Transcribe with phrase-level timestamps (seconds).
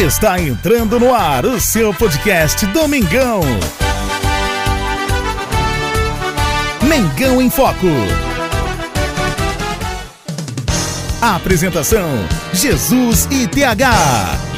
[0.00, 3.42] Está entrando no ar o seu podcast Domingão.
[6.82, 7.86] Mengão em Foco.
[11.20, 12.08] apresentação:
[12.54, 14.49] Jesus e TH.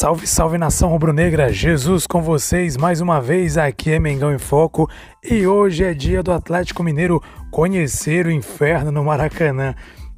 [0.00, 3.58] Salve, salve nação rubro-negra, Jesus com vocês mais uma vez.
[3.58, 4.88] Aqui é Mengão em Foco
[5.22, 9.74] e hoje é dia do Atlético Mineiro conhecer o inferno no Maracanã.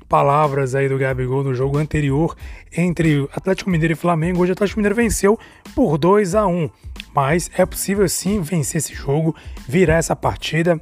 [0.09, 2.37] Palavras aí do Gabigol no jogo anterior
[2.73, 4.43] entre Atlético Mineiro e Flamengo.
[4.43, 5.37] Hoje o Atlético Mineiro venceu
[5.75, 6.71] por 2 a 1
[7.13, 9.35] mas é possível sim vencer esse jogo,
[9.69, 10.81] virar essa partida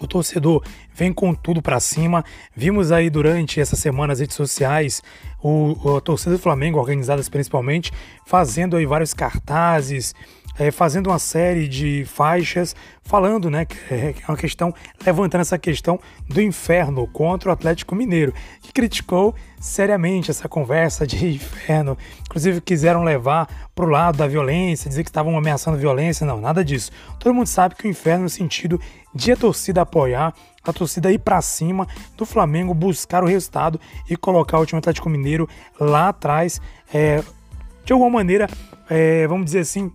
[0.00, 2.24] o torcedor vem com tudo para cima.
[2.56, 5.02] Vimos aí durante essa semana as redes sociais
[5.42, 7.92] o, a torcida do Flamengo, organizadas principalmente,
[8.26, 10.14] fazendo aí vários cartazes,
[10.58, 14.72] é, fazendo uma série de faixas falando, né, que é uma questão,
[15.04, 15.98] levantando essa questão
[16.28, 21.96] do inferno contra o Atlético Mineiro, que criticou seriamente essa conversa de inferno.
[22.20, 26.26] Inclusive quiseram levar para o lado da violência, dizer que estavam ameaçando violência.
[26.26, 26.92] Não, nada disso.
[27.18, 28.80] Todo mundo sabe que o inferno no sentido
[29.14, 34.16] de a torcida apoiar, a torcida ir para cima do Flamengo, buscar o resultado e
[34.16, 35.48] colocar o time Atlético Mineiro
[35.80, 36.60] lá atrás.
[36.92, 37.22] É,
[37.84, 38.48] de alguma maneira,
[38.88, 39.90] é, vamos dizer assim,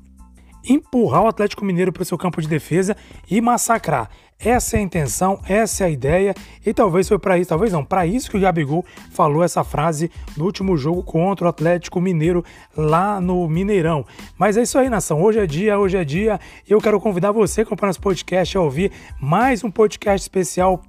[0.67, 2.95] empurrar o Atlético Mineiro para o seu campo de defesa
[3.29, 4.09] e massacrar.
[4.37, 6.35] Essa é a intenção, essa é a ideia,
[6.65, 10.11] e talvez foi para isso, talvez não, para isso que o Gabigol falou essa frase
[10.35, 12.43] no último jogo contra o Atlético Mineiro
[12.75, 14.05] lá no Mineirão.
[14.37, 15.21] Mas é isso aí, nação.
[15.21, 16.37] Hoje é dia, hoje é dia,
[16.67, 20.81] eu quero convidar você, acompanhando esse podcast, a ouvir mais um podcast especial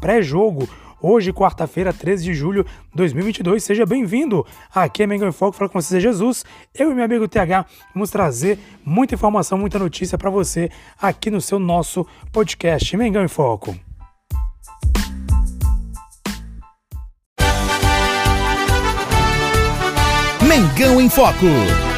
[0.00, 0.68] pré-jogo
[1.06, 3.62] Hoje, quarta-feira, 13 de julho de 2022.
[3.62, 6.46] Seja bem-vindo aqui é Mengão em Foco, fala com você, Jesus.
[6.74, 11.42] Eu e meu amigo TH vamos trazer muita informação, muita notícia para você aqui no
[11.42, 13.76] seu nosso podcast Mengão em Foco.
[20.48, 21.93] Mengão em Foco.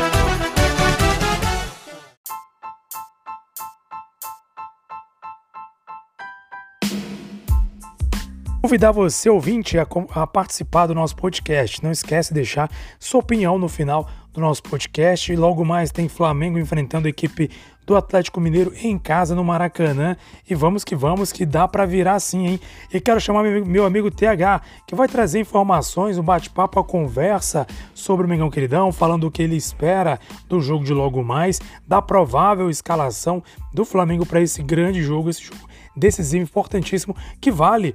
[8.66, 11.84] Convidar você, ouvinte, a, a, participar do nosso podcast.
[11.84, 12.68] Não esquece de deixar
[12.98, 15.32] sua opinião no final do nosso podcast.
[15.32, 17.48] E logo mais tem Flamengo enfrentando a equipe
[17.86, 20.16] do Atlético Mineiro em casa no Maracanã.
[20.50, 22.60] E vamos que vamos, que dá para virar sim, hein?
[22.92, 28.26] E quero chamar meu, amigo TH, que vai trazer informações, um bate-papo, a conversa sobre
[28.26, 32.68] o Mengão Queridão, falando o que ele espera do jogo de logo mais, da provável
[32.68, 33.40] escalação
[33.72, 37.94] do Flamengo para esse grande jogo, esse jogo decisivo, importantíssimo, que vale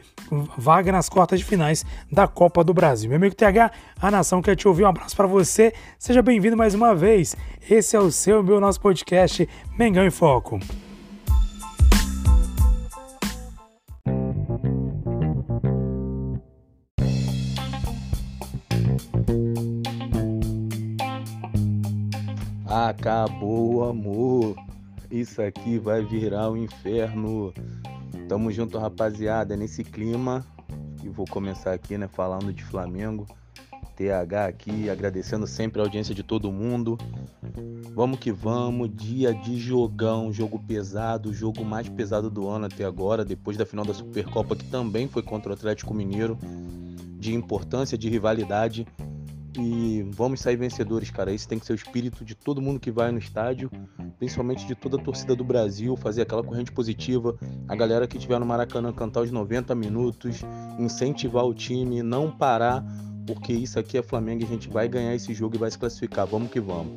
[0.57, 3.09] vaga nas quartas de finais da Copa do Brasil.
[3.09, 4.84] Meu amigo TH, a nação quer te ouvir.
[4.84, 5.73] Um abraço para você.
[6.00, 7.35] Seja bem-vindo mais uma vez.
[7.69, 9.47] Esse é o seu, meu, nosso podcast
[9.78, 10.59] Mengão em Foco.
[22.66, 24.56] Acabou o amor.
[25.11, 27.53] Isso aqui vai virar o um inferno.
[28.29, 30.45] Tamo junto, rapaziada, nesse clima.
[31.03, 33.27] E vou começar aqui, né, falando de Flamengo.
[33.97, 36.97] TH aqui, agradecendo sempre a audiência de todo mundo.
[37.94, 43.25] Vamos que vamos, dia de jogão, jogo pesado, jogo mais pesado do ano até agora,
[43.25, 46.38] depois da final da Supercopa, que também foi contra o Atlético Mineiro,
[47.19, 48.88] de importância, de rivalidade.
[49.57, 51.34] E vamos sair vencedores, cara.
[51.34, 53.69] Esse tem que ser o espírito de todo mundo que vai no estádio,
[54.17, 57.38] principalmente de toda a torcida do Brasil, fazer aquela corrente positiva.
[57.67, 60.41] A galera que estiver no Maracanã cantar os 90 minutos,
[60.79, 62.85] incentivar o time, não parar,
[63.28, 65.78] porque isso aqui é Flamengo e a gente vai ganhar esse jogo e vai se
[65.78, 66.26] classificar.
[66.26, 66.96] Vamos que vamos.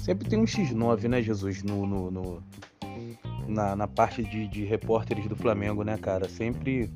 [0.00, 2.42] Sempre tem um X9, né, Jesus, no, no, no
[3.50, 6.28] na, na parte de, de repórteres do Flamengo, né, cara?
[6.28, 6.90] Sempre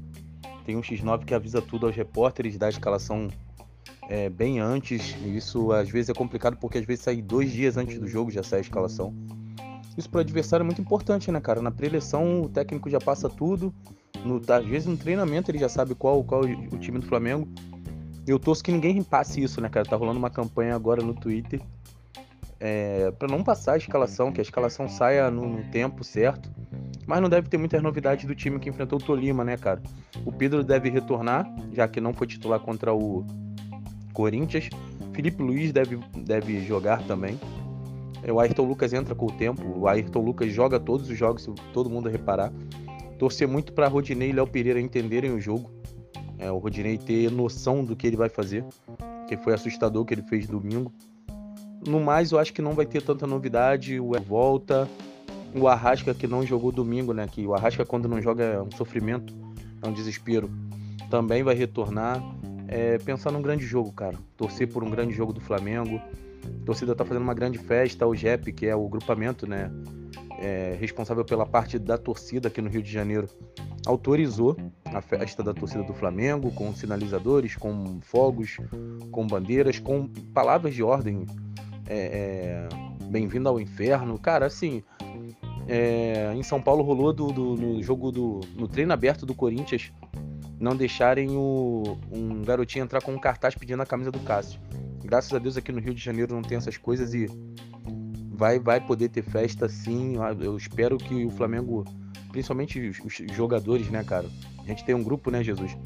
[0.65, 3.29] tem um X9 que avisa tudo aos repórteres, da escalação
[4.09, 5.17] é, bem antes.
[5.25, 8.43] Isso às vezes é complicado porque às vezes sai dois dias antes do jogo, já
[8.43, 9.15] sai a escalação.
[9.97, 11.61] Isso para o adversário é muito importante, né, cara?
[11.61, 13.73] Na pré-eleição o técnico já passa tudo.
[14.25, 17.47] No, às vezes no treinamento ele já sabe qual, qual o time do Flamengo.
[18.27, 19.87] Eu torço que ninguém passe isso, né, cara?
[19.87, 21.61] Tá rolando uma campanha agora no Twitter
[22.61, 26.51] é, para não passar a escalação, que a escalação saia no, no, tempo certo.
[27.07, 29.83] Mas não deve ter muitas novidades do time que enfrentou o Tolima, né, cara?
[30.25, 33.25] O Pedro deve retornar, já que não foi titular contra o
[34.13, 34.71] Corinthians.
[35.13, 37.39] Felipe Luiz deve, deve jogar também.
[38.23, 39.63] É, o Ayrton Lucas entra com o tempo.
[39.79, 42.51] O Ayrton Lucas joga todos os jogos, se todo mundo reparar.
[43.19, 45.71] Torcer muito para Rodinei e Léo Pereira entenderem o jogo.
[46.39, 48.65] É, o Rodinei ter noção do que ele vai fazer.
[49.29, 50.91] Que foi assustador o que ele fez domingo.
[51.87, 54.01] No mais, eu acho que não vai ter tanta novidade.
[54.01, 54.89] O volta.
[55.55, 57.29] O Arrasca que não jogou domingo, né?
[57.31, 59.33] Que o Arrasca quando não joga é um sofrimento,
[59.81, 60.51] é um desespero.
[61.11, 62.21] Também vai retornar.
[62.67, 64.17] É, pensar num grande jogo, cara.
[64.37, 66.01] Torcer por um grande jogo do Flamengo.
[66.63, 68.07] A torcida tá fazendo uma grande festa.
[68.07, 69.71] O JEP, que é o grupamento, né?
[70.41, 73.29] É, responsável pela parte da torcida aqui no Rio de Janeiro,
[73.87, 78.59] autorizou a festa da torcida do Flamengo com sinalizadores, com fogos,
[79.13, 81.25] com bandeiras, com palavras de ordem
[81.87, 84.19] é, é, Bem-vindo ao Inferno.
[84.19, 84.83] Cara, assim,
[85.69, 88.41] é, em São Paulo rolou do, do, no jogo do.
[88.57, 89.93] no treino aberto do Corinthians
[90.59, 94.59] não deixarem o, um garotinho entrar com um cartaz pedindo a camisa do Cássio.
[95.05, 97.27] Graças a Deus aqui no Rio de Janeiro não tem essas coisas e
[98.33, 100.17] vai, vai poder ter festa sim.
[100.41, 101.85] Eu espero que o Flamengo,
[102.31, 104.27] principalmente os, os jogadores, né, cara?
[104.63, 105.77] A gente tem um grupo, né, Jesus?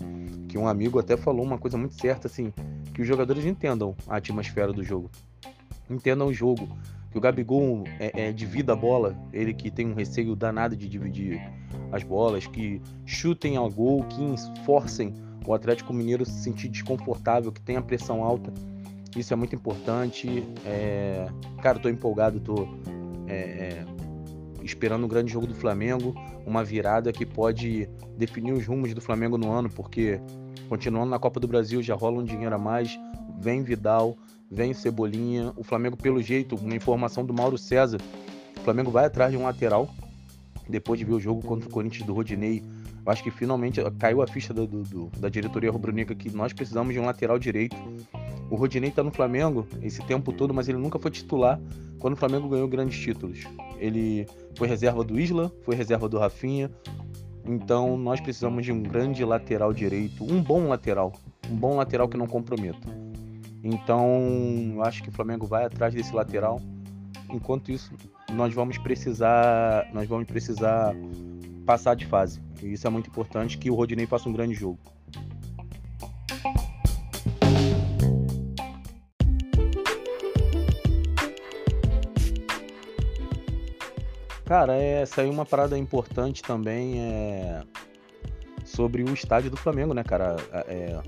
[0.48, 2.52] Que um amigo até falou uma coisa muito certa, assim,
[2.94, 5.10] que os jogadores entendam a atmosfera do jogo
[5.90, 6.68] entendam o jogo.
[7.10, 10.88] Que o Gabigol é, é, divida a bola, ele que tem um receio danado de
[10.88, 11.40] dividir
[11.90, 15.14] as bolas, que chutem ao gol, que forcem
[15.46, 18.52] o Atlético Mineiro se sentir desconfortável, que tenha pressão alta.
[19.16, 20.46] Isso é muito importante.
[20.66, 21.26] É...
[21.62, 22.68] Cara, tô empolgado, tô
[23.26, 23.84] é, é,
[24.62, 26.14] esperando um grande jogo do Flamengo,
[26.46, 30.20] uma virada que pode definir os rumos do Flamengo no ano, porque
[30.68, 32.98] continuando na Copa do Brasil já rola um dinheiro a mais,
[33.38, 34.16] vem Vidal,
[34.50, 35.52] vem Cebolinha.
[35.56, 37.98] O Flamengo, pelo jeito, uma informação do Mauro César,
[38.56, 39.88] o Flamengo vai atrás de um lateral.
[40.68, 42.62] Depois de ver o jogo contra o Corinthians do Rodinei,
[43.04, 46.92] eu acho que finalmente caiu a ficha do, do, da diretoria rubro-negra que nós precisamos
[46.92, 47.76] de um lateral direito.
[48.50, 51.58] O Rodinei tá no Flamengo esse tempo todo, mas ele nunca foi titular
[51.98, 53.44] quando o Flamengo ganhou grandes títulos.
[53.78, 56.70] Ele foi reserva do Isla, foi reserva do Rafinha.
[57.46, 61.12] Então nós precisamos de um grande lateral direito, um bom lateral,
[61.50, 63.07] um bom lateral que não comprometa.
[63.62, 66.60] Então, acho que o Flamengo vai atrás desse lateral.
[67.30, 67.92] Enquanto isso,
[68.32, 70.94] nós vamos precisar, nós vamos precisar
[71.66, 72.40] passar de fase.
[72.62, 74.78] E isso é muito importante que o Rodinei faça um grande jogo.
[84.48, 87.62] Cara, é, uma parada importante também é,
[88.64, 90.36] sobre o estádio do Flamengo, né, cara?
[90.66, 90.98] É,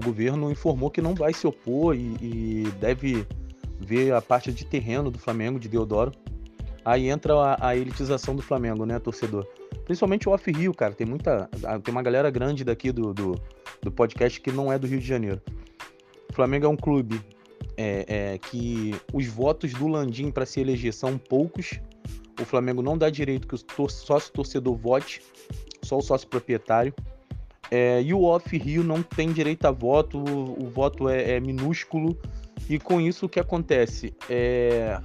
[0.00, 3.26] o governo informou que não vai se opor e, e deve
[3.78, 6.10] ver a parte de terreno do Flamengo, de Deodoro.
[6.82, 9.46] Aí entra a, a, elitização do Flamengo, né, torcedor?
[9.84, 10.94] Principalmente o Off-Rio, cara.
[10.94, 11.48] Tem muita.
[11.84, 13.38] Tem uma galera grande daqui do, do,
[13.82, 15.42] do, podcast que não é do Rio de Janeiro.
[16.30, 17.20] O Flamengo é um clube
[17.76, 21.78] é, é, que os votos do Landim para se eleger são poucos.
[22.40, 25.20] O Flamengo não dá direito que o sócio torcedor vote,
[25.82, 26.94] só o sócio proprietário.
[27.70, 32.18] É, e o off-Rio não tem direito a voto, o, o voto é, é, minúsculo.
[32.68, 34.12] E com isso o que acontece?
[34.28, 35.00] É,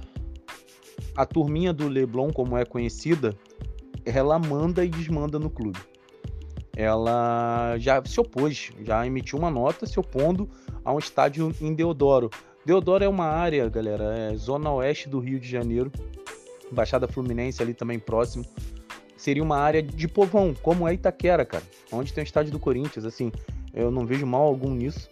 [1.16, 3.34] a turminha do Leblon, como é conhecida,
[4.04, 5.78] ela manda e desmanda no clube.
[6.76, 10.48] Ela já se opôs, já emitiu uma nota se opondo
[10.84, 12.30] a um estádio em Deodoro.
[12.64, 15.90] Deodoro é uma área, galera, é zona oeste do Rio de Janeiro,
[16.70, 18.44] Baixada Fluminense ali também próximo
[19.16, 23.04] seria uma área de povão, como é Itaquera, cara, onde tem o estádio do Corinthians.
[23.04, 23.32] Assim,
[23.74, 25.08] eu não vejo mal algum nisso,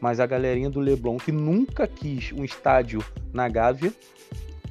[0.00, 3.92] mas a galerinha do Leblon que nunca quis um estádio na Gávea,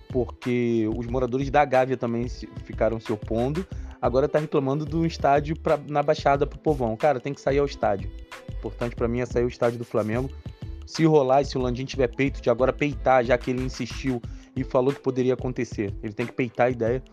[0.10, 3.66] porque os moradores da Gávea também se, ficaram se opondo,
[4.02, 6.96] agora tá reclamando do estádio pra, na Baixada pro povão.
[6.96, 8.10] Cara, tem que sair ao estádio.
[8.58, 10.30] Importante para mim é sair o estádio do Flamengo.
[10.86, 14.22] Se rolar e se o Landim tiver peito de agora peitar, já que ele insistiu
[14.56, 17.04] e falou que poderia acontecer, ele tem que peitar a ideia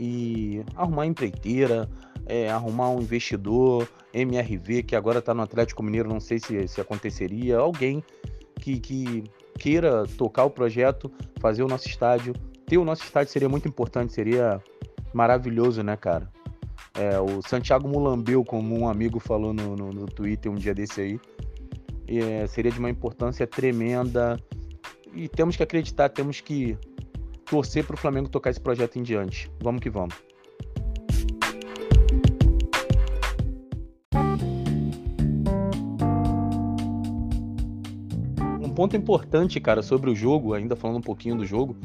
[0.00, 1.86] e arrumar empreiteira,
[2.24, 6.80] é, arrumar um investidor, MRV, que agora está no Atlético Mineiro, não sei se, se
[6.80, 8.02] aconteceria, alguém
[8.56, 9.24] que, que
[9.58, 12.32] queira tocar o projeto, fazer o nosso estádio.
[12.64, 14.58] Ter o nosso estádio seria muito importante, seria
[15.12, 16.30] maravilhoso, né, cara?
[16.94, 21.00] É, o Santiago Mulambeu, como um amigo falou no, no, no Twitter um dia desse
[21.00, 21.20] aí,
[22.08, 24.38] é, seria de uma importância tremenda.
[25.12, 26.78] E temos que acreditar, temos que
[27.50, 29.50] torcer para o Flamengo tocar esse projeto em diante.
[29.60, 30.14] Vamos que vamos.
[38.62, 41.76] Um ponto importante, cara, sobre o jogo, ainda falando um pouquinho do jogo.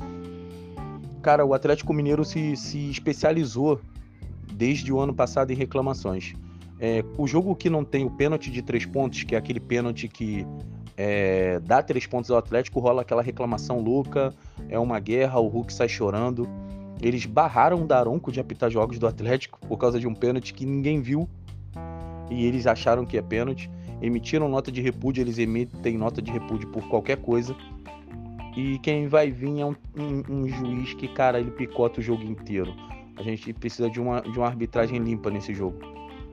[1.23, 3.81] Cara, o Atlético Mineiro se, se especializou
[4.53, 6.35] desde o ano passado em reclamações.
[6.79, 10.07] É, o jogo que não tem o pênalti de três pontos, que é aquele pênalti
[10.07, 10.45] que
[10.97, 14.33] é, dá três pontos ao Atlético, rola aquela reclamação louca,
[14.69, 16.47] é uma guerra, o Hulk sai chorando.
[17.01, 20.65] Eles barraram o Daronco de apitar jogos do Atlético por causa de um pênalti que
[20.65, 21.29] ninguém viu
[22.29, 23.69] e eles acharam que é pênalti.
[24.01, 27.55] Emitiram nota de repúdio, eles emitem nota de repúdio por qualquer coisa.
[28.55, 32.23] E quem vai vir é um, um, um juiz que, cara, ele picota o jogo
[32.23, 32.73] inteiro.
[33.17, 35.77] A gente precisa de uma, de uma arbitragem limpa nesse jogo.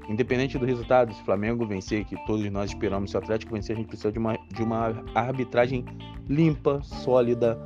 [0.08, 3.74] Independente do resultado, se o Flamengo vencer, que todos nós esperamos, se o Atlético vencer,
[3.74, 5.84] a gente precisa de uma, de uma arbitragem
[6.28, 7.58] limpa, sólida,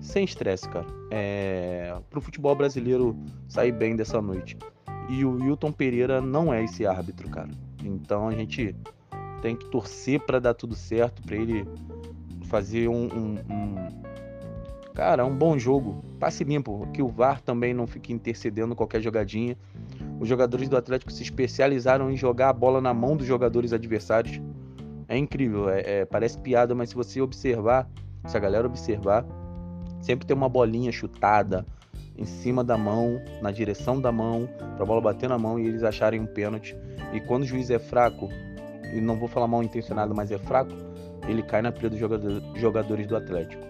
[0.00, 0.86] sem estresse, cara.
[1.10, 3.16] É, pro futebol brasileiro
[3.48, 4.56] sair bem dessa noite.
[5.08, 7.50] E o Wilton Pereira não é esse árbitro, cara.
[7.82, 8.76] Então a gente
[9.40, 11.66] tem que torcer para dar tudo certo, para ele
[12.44, 13.88] fazer um, um, um,
[14.94, 19.56] cara, um bom jogo, passe limpo, que o VAR também não fique intercedendo qualquer jogadinha.
[20.20, 24.40] Os jogadores do Atlético se especializaram em jogar a bola na mão dos jogadores adversários.
[25.06, 27.88] É incrível, é, é, parece piada, mas se você observar,
[28.26, 29.24] se a galera observar,
[30.00, 31.64] sempre tem uma bolinha chutada
[32.16, 35.66] em cima da mão, na direção da mão, para a bola bater na mão e
[35.66, 36.76] eles acharem um pênalti.
[37.12, 38.28] E quando o juiz é fraco,
[38.92, 40.72] e não vou falar mal intencionado, mas é fraco,
[41.28, 41.98] ele cai na pilha dos
[42.56, 43.62] jogadores do Atlético.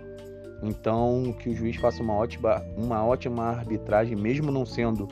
[0.62, 5.07] Então, que o juiz faça uma ótima, uma ótima arbitragem, mesmo não sendo.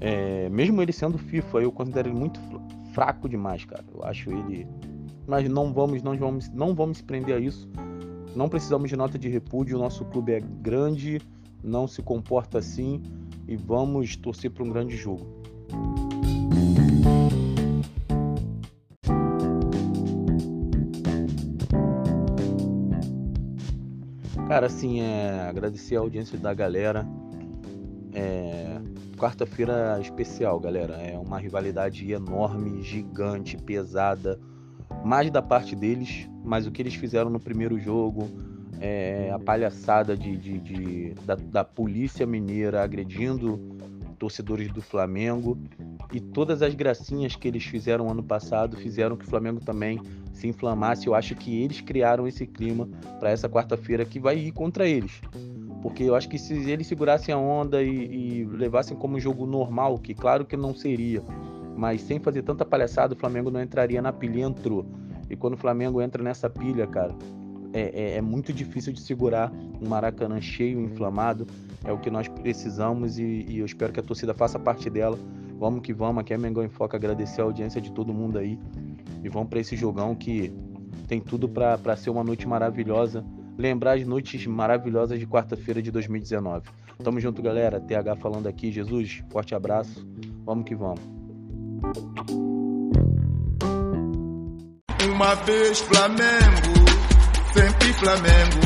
[0.00, 2.40] É, mesmo ele sendo FIFA, eu considero ele muito
[2.92, 3.84] fraco demais, cara.
[3.94, 4.66] Eu acho ele.
[5.26, 7.68] Mas não vamos, não vamos, não vamos se prender a isso.
[8.34, 9.76] Não precisamos de nota de repúdio.
[9.76, 11.20] O nosso clube é grande,
[11.62, 13.02] não se comporta assim
[13.46, 15.26] e vamos torcer para um grande jogo.
[24.46, 27.06] Cara, assim, é, agradecer a audiência da galera.
[28.14, 28.67] É,
[29.18, 30.94] Quarta-feira especial, galera.
[30.94, 34.38] É uma rivalidade enorme, gigante, pesada.
[35.04, 38.30] Mais da parte deles, mas o que eles fizeram no primeiro jogo,
[38.80, 43.58] é, a palhaçada de, de, de da, da polícia mineira agredindo
[44.18, 45.58] torcedores do Flamengo
[46.12, 50.00] e todas as gracinhas que eles fizeram ano passado fizeram que o Flamengo também
[50.32, 51.06] se inflamasse.
[51.06, 55.20] Eu acho que eles criaram esse clima para essa quarta-feira que vai ir contra eles.
[55.82, 59.46] Porque eu acho que se eles segurassem a onda e, e levassem como um jogo
[59.46, 61.22] normal, que claro que não seria,
[61.76, 64.84] mas sem fazer tanta palhaçada, o Flamengo não entraria na pilha, entrou.
[65.30, 67.14] E quando o Flamengo entra nessa pilha, cara,
[67.72, 71.46] é, é, é, muito difícil de segurar um Maracanã cheio, inflamado.
[71.84, 75.18] É o que nós precisamos e, e, eu espero que a torcida faça parte dela.
[75.58, 78.58] Vamos que vamos, aqui é Mengão em Foca, agradecer a audiência de todo mundo aí.
[79.22, 80.52] E vamos para esse jogão que
[81.06, 83.24] tem tudo para ser uma noite maravilhosa.
[83.58, 86.68] Lembrar as noites maravilhosas de quarta-feira de 2019.
[87.02, 87.80] Tamo junto, galera.
[87.80, 88.70] TH falando aqui.
[88.70, 90.06] Jesus, forte abraço.
[90.44, 91.00] Vamos que vamos.
[95.12, 96.84] Uma vez Flamengo,
[97.52, 98.60] sempre Flamengo.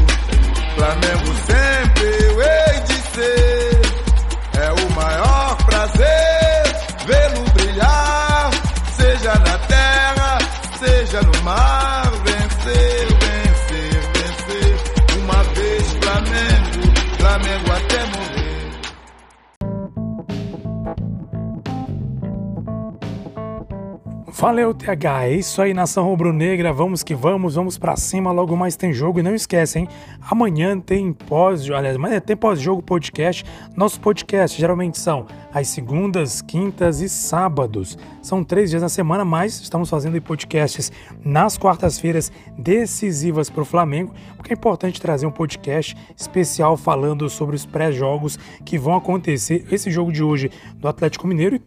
[0.77, 3.81] Flamengo sempre eu hei de ser.
[4.61, 5.32] É o maior
[24.43, 25.27] Valeu, TH.
[25.27, 26.73] É isso aí, nação rubro-negra.
[26.73, 28.33] Vamos que vamos, vamos para cima.
[28.33, 29.21] Logo mais tem jogo.
[29.21, 29.89] E não esquece, hein?
[30.29, 33.45] Amanhã tem pós, aliás, amanhã tem pós-jogo podcast.
[33.77, 37.97] Nossos podcasts geralmente são às segundas, quintas e sábados.
[38.21, 40.91] São três dias na semana, mas estamos fazendo podcasts
[41.25, 47.55] nas quartas-feiras decisivas para o Flamengo, porque é importante trazer um podcast especial falando sobre
[47.55, 49.65] os pré-jogos que vão acontecer.
[49.71, 51.61] Esse jogo de hoje do Atlético Mineiro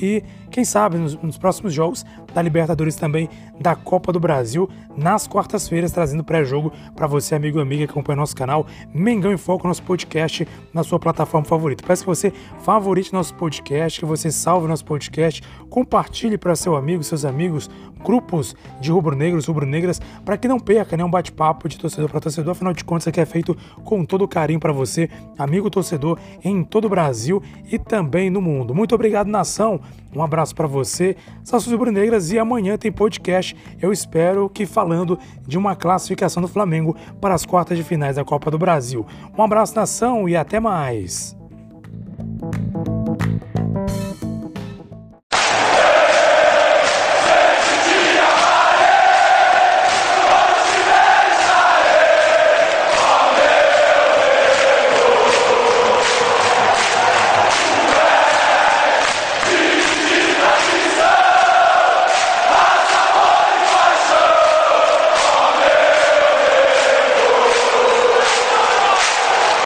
[0.00, 0.22] e,
[0.52, 3.28] quem sabe, nos, nos próximos jogos da Libertadores também,
[3.60, 8.16] da Copa do Brasil, nas quartas-feiras, trazendo pré-jogo para você, amigo e amiga que acompanha
[8.16, 8.66] nosso canal.
[8.94, 11.84] Mengão em Foco, nosso podcast na sua plataforma favorita.
[11.86, 17.02] Peço que você favorite nosso podcast, que você salve nosso podcast, compartilhe para seu amigo,
[17.02, 17.70] seus amigos,
[18.02, 22.52] grupos de rubro-negros, rubro-negras, para que não perca nenhum bate-papo de torcedor para torcedor.
[22.52, 25.08] Afinal de contas, aqui é feito com todo carinho para você,
[25.38, 28.74] amigo torcedor, em todo o Brasil e também no mundo.
[28.74, 29.80] Muito obrigado, nação.
[30.14, 33.56] Um abraço para você, Sauças Rubro-Negras, e amanhã tem podcast.
[33.80, 38.24] Eu espero que falando de uma classificação do Flamengo para as quartas de finais da
[38.24, 39.06] Copa do Brasil.
[39.36, 41.41] Um abraço, nação, e até mais.